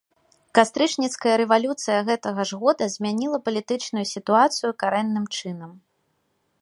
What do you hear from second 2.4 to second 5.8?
ж года змяніла палітычную сітуацыю карэнным чынам.